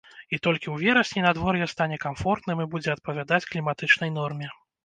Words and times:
І 0.35 0.37
толькі 0.45 0.69
ў 0.71 0.75
верасні 0.87 1.25
надвор'е 1.25 1.67
стане 1.75 2.01
камфортным 2.05 2.65
і 2.65 2.67
будзе 2.75 2.93
адпавядаць 2.97 3.43
кліматычнай 3.53 4.09
норме. 4.19 4.53